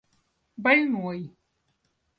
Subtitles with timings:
[0.65, 1.29] больной